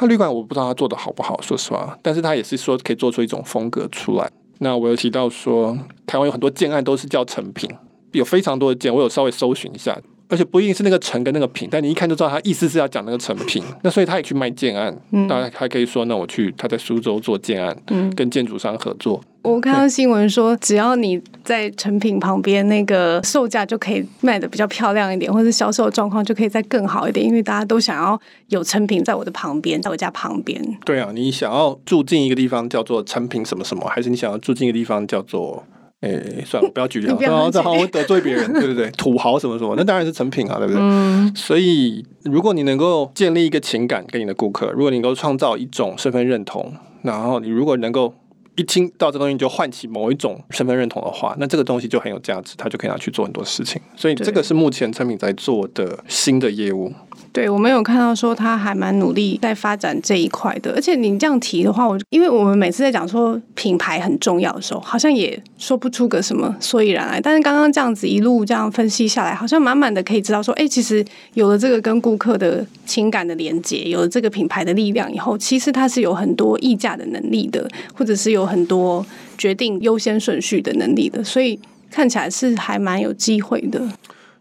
[0.00, 4.28] 那旅馆我不知道他做的好不好，说实话，但是他也是说可以做出一种风格出来。
[4.58, 7.70] 那我有提到说，台湾有很多建案都是叫成品，
[8.10, 9.96] 有非常多的建，我有稍微搜寻一下。
[10.26, 13.62] 而且不一定是那个成跟那个品，但你一看就知道他意思是要讲那个成品。
[13.82, 14.92] 那所以他也去卖建案，
[15.28, 19.20] 大家还可以说，那我去他在苏州做建案，嗯，跟建筑商合作。
[19.44, 30.58] 我看到新闻说，只要你在成品旁边，那个售价就可以卖的比较漂亮一点，或者销售状况就可以再更好一点，因为大家都想要有成品在我的旁边，在我家旁边。
[30.86, 35.62] 对啊，你想要住进一个地方叫做成品什么什么，还是你想要住进一个地方叫做？
[36.00, 38.90] 哎、欸， 算了，不要举例了，然后这好像会得罪别人，对不对？
[38.96, 40.80] 土豪什么什么，那当然是成品啊，对不对？
[40.82, 48.14] 嗯、所以，如果你能够建立一个情感给你的顾客，如果你能够创造一种身份认同，然后你如果能够
[48.56, 53.80] 一听到这东西就唤起某一种身份认同的话，那这个东西就很有价值，他就可以拿去做很多事情。
[53.96, 56.92] 所以，这个是目前产品在做的新的业务。
[57.34, 67.20] 对，我们有看到说他还蛮努力在发展这一块的，而且你这样提的话，我因为我们每次在讲说品牌很重要的时候，好像也说不出个什么所以然来。
[67.20, 79.04] 但是刚刚这样子一路这样分析下来，好像满满的可以知道说，哎，其实有了这个跟顾客的情感的连接，有了这个品牌的力量以后，其实它是有很多议价的能力的，或者是有很多
[79.36, 81.58] 决定优先顺序的能力的，所以
[81.90, 83.82] 看起来是还蛮有机会的。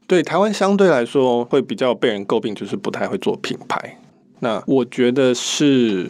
[0.08, 3.98] 对，台湾相对来说会比较被人诟病，就是不太会做品牌。
[4.40, 6.10] 那我觉得是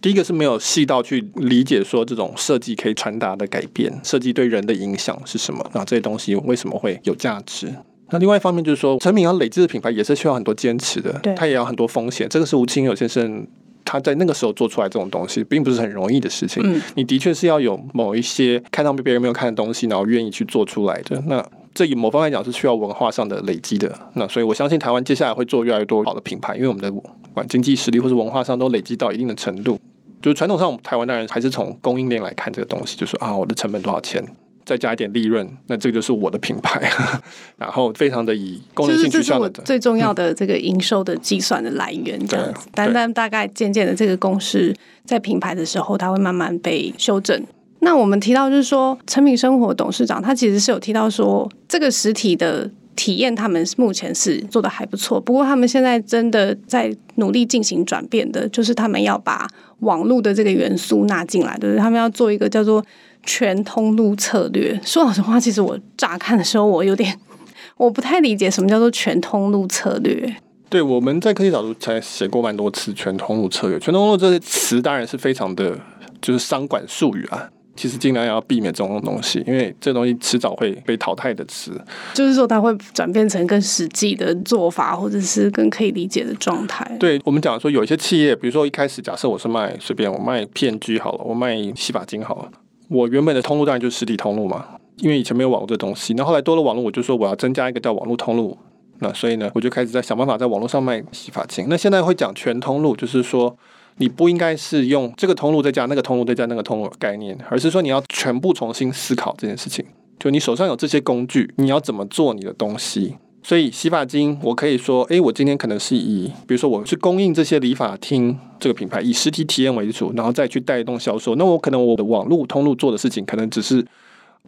[0.00, 5.64] 第一个是没有细到去理解说这种设计可以传达的改变，设计对人的影响是什么？
[5.72, 7.72] 那这些东西为什么会有价值？
[8.10, 12.28] 那另外一方面就是说，产品要累积的品牌也是需要很多坚持的，它也要很多风险。
[12.28, 13.46] 这个是吴清友先生
[13.84, 16.62] 他在那个时候做出来这种东西，并不是很容易的事情。
[16.64, 21.22] 嗯，你的确是要有某一些看到别人没有看的东西，然后愿意去做出来的。
[21.26, 21.44] 那
[21.78, 27.00] 这以某方面来讲是需要文化上的累积的，那所以我相信台湾接下来会做越来越多好的品牌，因为我们的不
[27.32, 29.78] 管经济实力或是文化上都累积到一定的程度。
[30.20, 34.20] 就是传统上，我们台湾当然还是从供应链来看这个东西，就是啊，我的成本多少钱，
[34.64, 36.90] 再加一点利润，那这个就是我的品牌。
[37.56, 42.66] 然后非常的以功能性取向的，最重要的这个营收的计算的来源这样子。
[42.72, 47.40] 但但大概渐渐的这个公式在品牌的时候，它会慢慢被修正。
[47.80, 59.48] 那我们提到就是说，诚品生活董事长他其实是有提到说，这个实体的体验他们目前是做得还不错，不过他们现在真的在努力进行转变的，就是他们要把
[59.80, 61.78] 网络的这个元素纳进来，对不对？
[61.80, 62.84] 他们要做一个叫做
[63.22, 64.78] 全通路策略。
[64.82, 67.16] 说老实话，其实我乍看的时候，我有点
[67.78, 70.34] 我不太理解什么叫做全通路策略。
[70.68, 75.78] 对，我们在科技导读才写过蛮多次全通路策略，全通路这些词当然是非常的
[76.20, 77.48] 就是商管术语啊。
[77.78, 81.80] 其实尽量要避免这种东西，因为这东西迟早会被淘汰的词。
[82.12, 86.84] 就是说，它会转变成更实际的做法，或者是更可以理解的状态。
[86.98, 92.50] 对，我们讲说，有一些企业，比如说一开始假设我是卖随便我卖片居好了，我卖洗发精好了，
[92.88, 96.14] 我原本的通路当然就是实体通路嘛，因为以前没有网络这东西。
[96.14, 98.58] 那后来多了网络，我就说我要增加一个叫网络通路。
[98.98, 101.66] 那所以呢，我就开始在想办法在网络上卖洗发精。
[101.70, 103.56] 那现在会讲全通路，就是说。
[103.98, 109.84] 你不应该是用这个通路再加那个通路再加那个通路概念，而是说你要全部重新思考这件事情。
[110.18, 113.14] 就你手上有这些工具，你要怎么做你的东西？
[113.40, 121.36] 所以洗发精，我可以说，诶，我今天可能是以，比如说我是供应这些理发厅这个品牌，以实体体验为主，然后再去带动销售。
[121.36, 123.80] 那我可能我的网络通路做的事情，可能只是，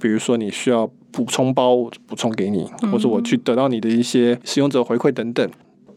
[0.01, 5.49] 比如说你需要补充包补充给你，或者我去得到你的一些使用者回馈等等。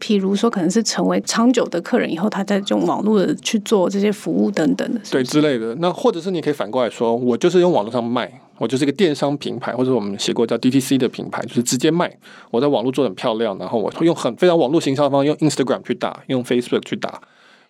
[0.04, 5.74] 譬如说，可能是成为长久的客人以后，他在用网络的去做这些服务等等的，是是对之类的。
[5.76, 12.14] 那或者是你可以反过来说，我就是用网络上卖，我就是一个电商品牌，或者我们写过叫 DTC 的品牌，就是直接卖。
[12.50, 17.18] 我在网络做得很漂亮，然后我会用很非常网络行销方，用 Instagram 去打，用 Facebook 去打，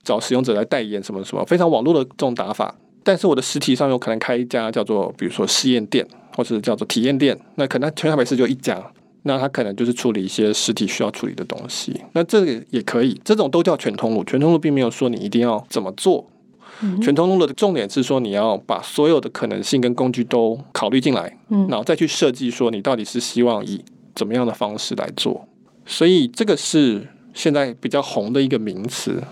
[0.03, 2.75] 找使用者来代言什么什么，非常网络的这种打法。
[3.05, 6.05] 但是我的实体上有可能开一家叫做，比如说试验店，
[6.37, 8.83] 或者叫做体验店，那可能全台北市就一家。
[9.25, 14.23] 那他可能就是处理一些实体需要处理的东西，那这个也可以，这种都叫全通路。
[14.25, 16.27] 全通路并没有说你一定要怎么做，
[16.83, 23.83] 嗯、全通路的重点是说你要把所有的可能性跟工具都考虑进来，嗯，然后再去设计说你到底是希望以
[24.15, 25.47] 怎么样的方式来做。
[25.87, 29.23] 所以这个是现在比较红的一个名词。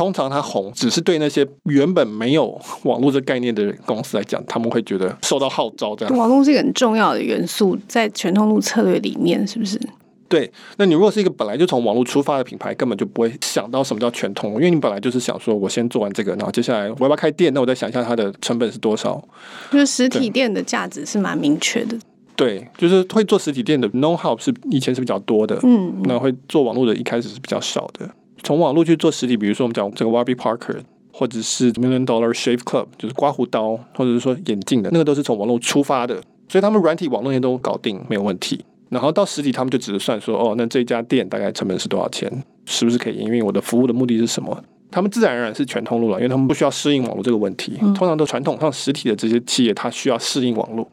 [0.00, 6.16] 通常它红，只是对那些原本没有网络这概念的公司来讲，他们会觉得受到号召这样。
[6.16, 9.78] 网络是一个很重要的元素，在全通路策略里面，是不是？
[10.26, 19.22] 对，那你如果是一个本来就从网络出发的品牌，根本就不会想到什么叫全通，因为你本来就是想说，我先做完这个，然后接下来我要不要开店，那我再想一下它的成本是多少。
[19.70, 21.94] 就是实体店的价值是蛮明确的。
[22.34, 28.08] 对，就是会做实体店的 know how 是以前是比较多的，嗯，那会做网络的一开始是比较少的。
[28.42, 30.80] 从网络去做实体，比如说我们讲这个 Warby Parker，
[31.12, 36.14] 或者是 Million Dollar Shave Club，就是刮胡刀，或者是说眼镜的那个都是从网络出发的，
[36.48, 38.64] 所以他们软体网络也都搞定没有问题。
[38.88, 42.28] 然后到实体，他们就只是算说，哦，那这家店大概成本是多少钱，
[42.66, 43.44] 是不是可以营运？
[43.44, 44.64] 我的服务的目的是什么？
[44.90, 47.76] 他们自然而然是全通路了，因为他们不需要适应网络这个问题。
[47.94, 50.90] 通常都传统上实体的这些企业，它需要适应网络，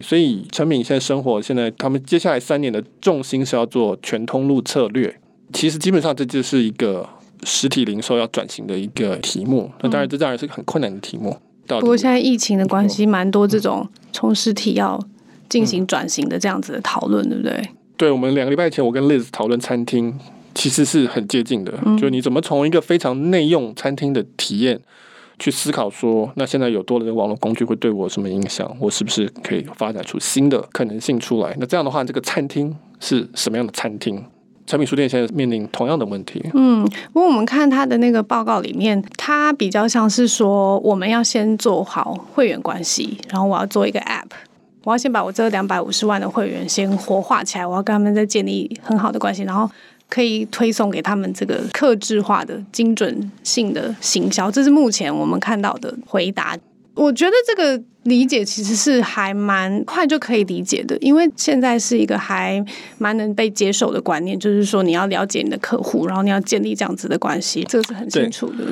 [0.00, 5.18] 所以陈敏现在生活，现在他们接下来三年的重心是要做全通路策略。
[5.52, 7.08] 其实基本上这就是一个
[7.44, 9.70] 实体零售要转型的一个题目。
[9.82, 11.36] 那当然，这当然是个很困难的题目。
[11.66, 14.98] 不过现在疫情的关系，蛮多这种从实体要。
[15.48, 17.70] 进行转型的这样子的讨论，对不对？
[17.96, 20.14] 对，我们两个礼拜前，我跟 Liz 讨论餐厅，
[20.54, 21.72] 其实是很接近的。
[21.86, 24.78] 嗯、就你怎么从一个非常内用餐厅的体验
[25.38, 28.70] 去思考说，那现在有多了的网络工具会对我有什么影响？
[28.78, 31.56] 我是不是可以发展出新的可能性出来？
[31.58, 34.22] 那这样的话，这个餐厅是什么样的餐厅？
[34.68, 36.44] 产品书店现在面临同样的问题。
[36.52, 44.26] 嗯，不过我们看他的那个报告里面，他比较像是说，我们要先做好会员关系，然后我要做一个 App。
[44.84, 49.68] 我要先把我这两百五十万的会员先活化起来，我要跟他们再建立很好的关系，然后
[50.10, 54.50] 可以推送给他们这个客制化的精准性的行销。
[54.50, 56.54] 这是目前我们看到的回答。
[56.94, 62.64] 我觉得这个理解其实是还蛮快就可以理解的，因为现在是一个还
[62.98, 68.64] 蛮能被接受的观念，就是说你要了解你的客户，然后你要建立这样子的关系，这个是很清楚的。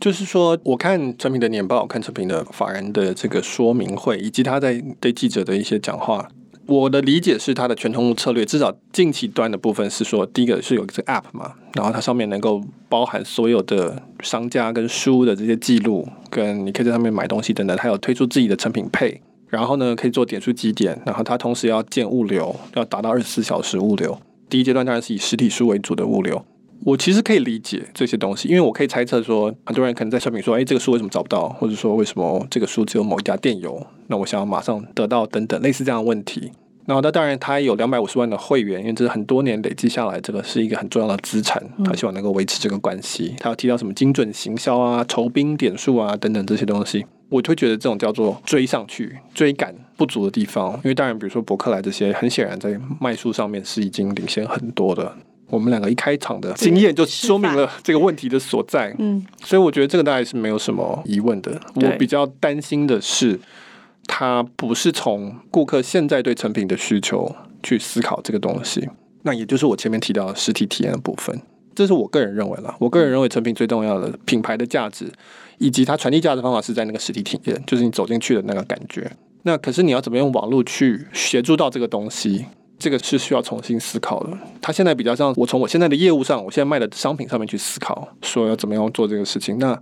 [0.00, 6.28] 就是说，我看诚品的年报，看诚品的法人的这个说明会，以及他在对记者的一些讲话，
[6.72, 24.18] 我的理解是，它的全通路策略至少近期端的部分是说，第一个是有这个 App 嘛，然后它上面能够包含所有的商家跟书的这些记录，跟你可以在上面买东西等等，它有推出自己的成品配然后呢可以做点数积点，然后它同时要建物流，要达到二十四小时物流。
[24.48, 26.42] 第一阶段当然是以实体书为主的物流。
[26.84, 31.48] 我其实可以理解这些东西，因为我可以猜测说，很多人可能在诚品说，哎，这个书为什么找不到？
[31.50, 33.86] 或者说，为什么这个书只有某一家店有？
[34.08, 36.50] 那我想要马上得到等等类似这样的问题。
[36.86, 41.62] 然后，那当然他有两百五十万的会员，因为这是很多年累积下来，这个是一个很重要的资产。
[41.84, 43.34] 他希望能够维持这个关系。
[43.38, 50.72] 他要提到什么精准行销啊、酬宾点数啊等等这些东西，我就会觉得这种叫做追上去、追赶不足的地方。
[50.76, 55.14] 因为当然，比如说伯克莱这些，很显然在卖书上面是已经领先很多的。
[55.48, 61.60] 我们两个一开场的经验就说明了这个问题的所在，嗯，所以我觉得这个大概是没有什么疑问的。
[61.74, 63.38] 我比较担心的是，
[64.06, 68.88] 他不是从顾客现在对成品的需求去思考这个东西，
[69.22, 71.40] 那也就是我前面提到的实体体验的部分。
[71.74, 75.10] 这是我个人认为啦，我个人认为成品最重要的品牌的价值，
[75.58, 79.10] 以及它传递价值方法是在那个实体体验，就是你走进去的那个感觉。
[79.44, 82.44] 那可是你要怎么用网络去协助到这个东西？
[82.78, 84.36] 这个是需要重新思考的。
[84.60, 89.56] 他现在比较像我从我现在的业务上，我现在卖的商品上面去思考，说要怎么样做这个事情。
[89.58, 89.80] 那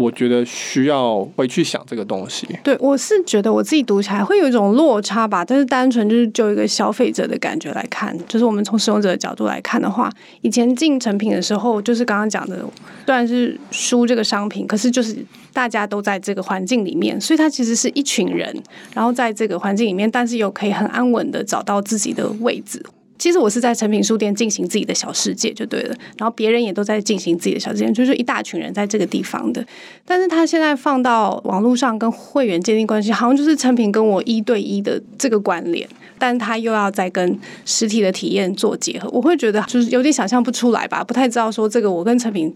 [0.00, 2.48] 我觉得需要回去想这个东西。
[2.64, 5.44] 对，我是觉得我自己读起来会有一种落差吧。
[5.44, 10.10] 但是单纯就是就一个消费者的感觉来看，就是我们从使用者的角度来看的话，
[10.40, 12.64] 以前进成品的时候，就是刚刚讲的，
[13.04, 15.16] 虽然是书这个商品，可是就是
[15.52, 18.56] 大家都在这个环境里面，所以它其实是一群人，
[18.94, 22.82] 然后在这个环境里面，但是又可以很安稳的找到自己的位置。
[23.20, 29.62] 其实我是在成品书店进行自己的小世界就对了，然后别人也都在进行自己的小世界，就是一大群人在这个地方的。
[30.06, 35.86] 但是他现在放到网络上跟会员建立关系，好像就是成品跟我一对一的这个关联，
[36.18, 42.50] 但他又要再跟实体的体验做结合，我会觉得就是有点想象不出来吧，不太知道说这个我跟成品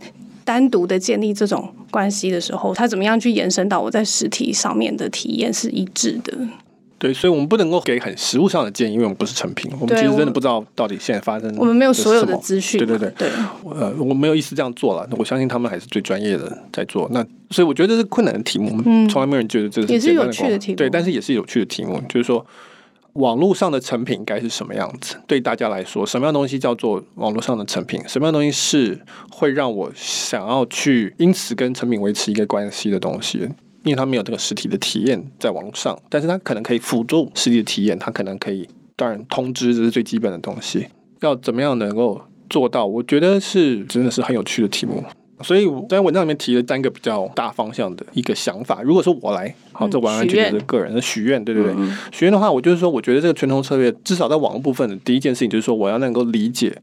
[0.47, 6.33] 单独的建立这种关系的时候，他怎么样去延伸到我在实体上面的体验是一致的。
[7.05, 11.55] 对，所以我们不能够给很实物上的建议，因为我们不是成品，我们其实真的不知道到底现在发生。
[11.59, 12.79] 我们没有所有的资讯。
[12.79, 13.29] 对对对对，
[13.77, 15.07] 呃，我没有意思这样做了。
[15.19, 17.07] 我相信他们还是最专业的在做。
[17.13, 20.77] 那所以我觉得这是困难的题目，嗯，从来没有人觉得这是也是有趣的题目。
[20.77, 22.43] 对，但是也是有趣的题目，就是说
[23.13, 25.17] 网络上的成品该是什么样子？
[25.27, 28.01] 对大家来说，什么样的东西叫做网络上的成品？
[28.09, 28.99] 什么样的东西是
[29.31, 33.47] 会让我想要去因此跟成品维持一个关系的东西？
[33.85, 40.89] 因为他没有这个实体的体验在网络上，但是他可能可以辅助实体的体验，他可能可以，当然通知这是最基本的东西。
[41.21, 42.85] 要怎么样能够做到？
[42.85, 45.03] 我觉得是真的是很有趣的题目。
[45.43, 48.81] 所以我在文章里面提了三个比较大方向的一个想法。
[48.83, 51.75] 如果说我来，好，这完完全全是个人的许愿，对对对。
[51.77, 56.81] 嗯、许愿的话，我就是说，我觉得这个传统策略至少在网络部分的第一件事情就是说，我要能够理解，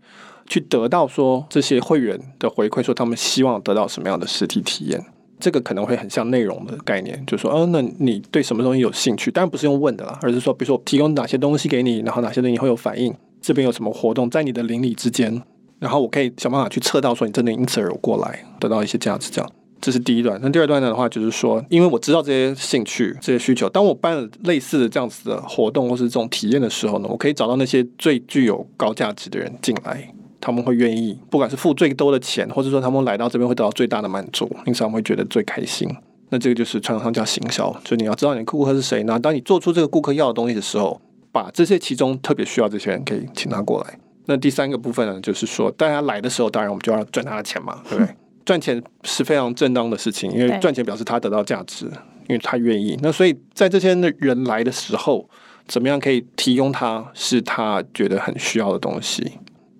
[0.47, 5.03] 去得到说这些会员的回馈，说他们希望得到什么样的实体体验。
[5.41, 9.31] 这个可能会很像内容的概念，就是说，哦，那你对什么东西有兴趣？
[9.31, 15.41] 当然不是用问的啦，而是说，比如说我提供哪些东西给你，然后哪些东西会有反应，这边有什么活动，在你的邻里之间。
[15.79, 20.39] 然后我可以想办法去测到说你真的因此而有过来，得到一些价值，这样，这是第一段。
[20.43, 35.87] 那第二段的话就是说，因为我知道这些兴趣、这些需求，当我办了类似的这样子的活动或是这种体验的时候呢，我可以找到那些最具有高价值的人进来，他们会愿意，不管是付最多的钱，或者说他们来到这边会得到最大的满足，因此他们会觉得最开心。
[36.29, 39.19] 那这个就是传统上叫行销，就你要知道你的顾客是谁呢？
[39.19, 40.99] 当你做出这个顾客要的东西的时候，
[41.31, 43.99] 把这些其中特别需要这些人可以请他过来。
[44.25, 48.15] 那第三个部分呢，就是说，大家来的时候，当然我们就要赚他的钱嘛，对不对？
[48.45, 51.85] 赚钱是非常正当的事情，因为赚钱表示他得到价值，
[52.27, 52.97] 因为他愿意。
[53.01, 55.29] 那所以在这些人来的时候，
[55.67, 59.33] 怎么样可以提供他是他觉得很需要的东西，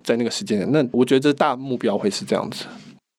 [0.03, 2.65] 在那个时间点，那我觉得这大目标会是这样子。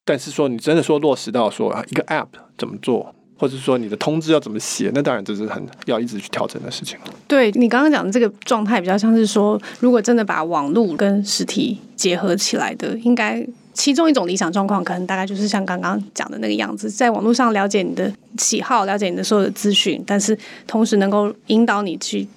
[0.05, 2.26] 但是说你真的说落实到说一个 App
[2.59, 3.14] 怎么做？
[3.39, 4.89] 或者说你的通知要怎么写？
[4.95, 6.97] 那当然这是很要一直去调整的事情。
[7.26, 22.28] 对，你刚刚讲的这个状态，比较像是说，如果真的把网络跟实体结合起来的，应该其中一种理想状况，可能大概就是像刚刚讲的那个样子，在网络上了解你的喜好，了解你的所有的资讯，但是同时能够引导你去。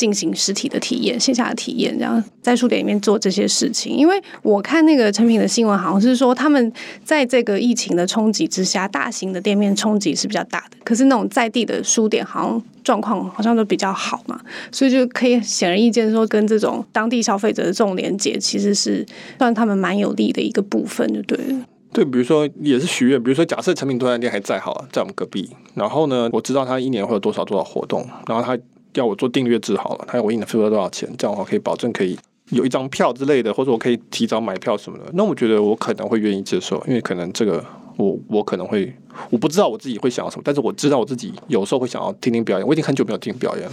[0.00, 3.94] 进行实体的体验，线下的体验，这样在书店里面做这些事情。
[3.94, 6.72] 因为我看那个成品的新闻，好像是说他们
[7.04, 14.40] 在这个疫情的冲击之下，大型的店面冲击是比较大的，可是那种在地的书店，好像状况好像都比较好嘛，
[14.72, 19.04] 所以就可以显而易见说，跟这种当地消费者的这种连接，其实是
[19.38, 21.66] 算他们蛮有利的一个部分，就对了。
[21.92, 28.58] 对，比如说也是许愿，比如说假设成品多拿店还在好，在我们隔壁，然后呢，我知道他一年会有多少多少活动，然后他。
[28.94, 31.08] 要我做订阅制好了，他要我一年付了多少钱？
[31.16, 32.18] 这样的话可以保证可以
[32.50, 35.04] 有一张票之类的，或者我可以提早买票什么的。
[35.14, 37.64] 那我觉得我可能会愿意接受，因为可能这个
[37.96, 38.92] 我我可能会。
[39.30, 42.66] 我不知道我自己会想要什么，但是我知道我自己有时候会想要听听表演。
[42.66, 43.72] 我已经很久没有听表演了。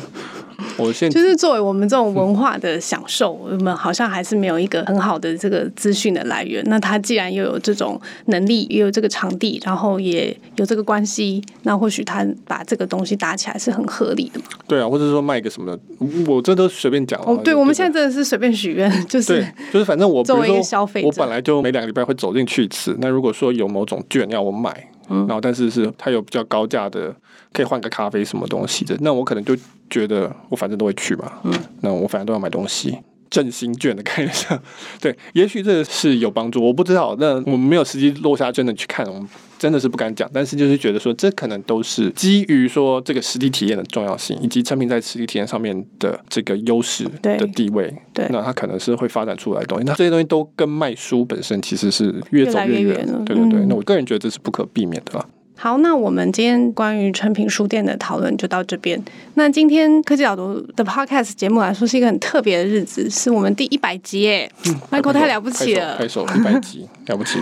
[0.77, 6.63] 我现在 就是作为我们这种文化的享受，嗯、我们好像还是没有一个很好的这个资讯的来源。
[6.67, 14.45] 那他既然又有这种能力，也有这个场地，然后也有这个关系，那或许他把这个东西搭起来是很合理的嘛？
[14.67, 15.79] 对啊，或者说卖个什么的，
[16.27, 17.19] 我这都随便讲。
[17.23, 22.95] 哦，对，我们现在真的是随便许愿，就是对，就是反正我作为一个消费者，我本来就每两个礼拜会走进去一次。
[22.99, 24.89] 那如果说有某种券要我买。
[25.09, 27.15] 嗯，然后但是是它有比较高价的，
[27.53, 29.55] 可以换个咖啡什么东西的，那我可能就
[29.89, 32.97] 觉得我反正都会去嘛，嗯，那我反正都要买东西。
[33.29, 34.61] 振兴券的概念上，
[35.01, 37.15] 对，也许这是有帮助，我不知道。
[37.19, 40.29] 那我们没有实际落下真的去看，我们真的是不敢讲。
[40.33, 47.93] 但是就是觉得说，这可能都是基于说这个实体体验的重要性，以及产品在实体体验上面的这个优势的地位。
[48.13, 49.83] 对，那它可能是会发展出来的东西。
[49.85, 52.83] 那这些东西都跟卖书本身其实是越走越远。
[52.83, 55.25] 越远对对对，嗯，那我个人觉得这是不可避免的啦。
[55.59, 59.01] 好，那我们今天关于诚品书店的讨论就到这边。
[59.33, 64.51] 那今天科技导读的 Podcast 节目来说是一个很特别的日子，是我们第一百集耶
[64.91, 67.39] ，Michael 太了不起了，拍手，一百集 了不起，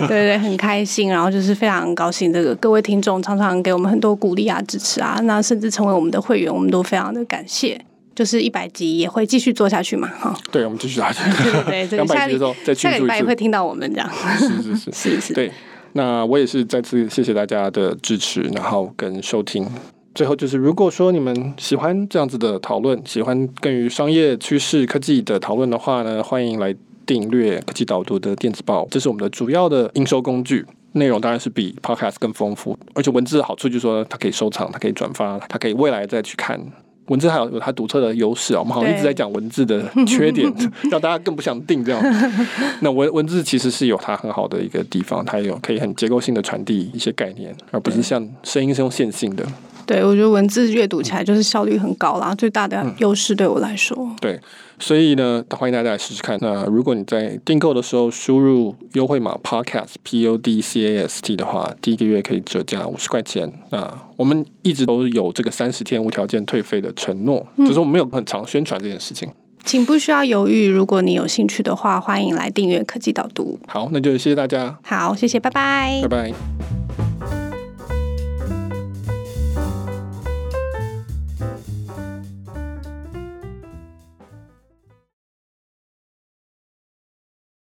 [0.00, 7.80] 对对，很开心，然后就是非常高兴，这个各位听众常常给我们很多鼓励啊、支持啊，那甚至成为我们的会员，我们都非常的感谢。
[8.14, 11.18] 就是一百集也会继续做下去嘛，哈，对，我们继续下去，
[11.66, 12.38] 对 对 对，下礼
[12.74, 14.08] 下礼拜也会听到我们这样，
[14.38, 14.92] 是是是是。
[14.92, 15.50] 是，是，对。
[15.96, 19.64] 那我也是再次谢谢大家的支持，然后跟收听。
[20.12, 26.74] 最后就是，如果说你们喜欢这样子的讨论，喜欢关于商业趋势、科技的讨论的话呢，欢迎来
[27.06, 30.66] 订阅科技导读的电子报，这是我们的主要的营收工具。
[30.92, 36.60] 内容当然是比 Podcast 更丰富，而且文字的好处就是说它可以收藏，它可以转发，它可以未来再去看。
[37.06, 40.50] 文字还有有它独特的优势啊，我们好像一直在讲文字的缺点，
[40.90, 42.02] 让大家更不想定这样。
[42.80, 49.44] 那文文字其实是有它很好的一个地方，它有可以很结构性的传递一些概念，而不是像声音是用线性的。
[49.86, 53.94] 对，我觉得文字阅读起来就是效率很高啦，最大的优势对我来说。
[53.98, 54.40] 嗯、对，
[54.78, 56.38] 所以呢，欢迎大家来试试看。
[56.40, 63.50] 那如果你在订购的时候输入优惠码 Podcast P O D C A S T 的话，第一个月可以折价五十块钱。
[63.70, 69.28] 那我们一直都有这个三十天无条件退费的承诺，只、就是我们没有很常宣传这件事情。
[69.64, 73.58] 请不需要犹豫，如果你有兴趣的话，欢迎来订阅科技导读。
[73.66, 74.78] 好，那就谢谢大家。
[74.82, 77.03] 好，谢谢，拜拜，拜拜。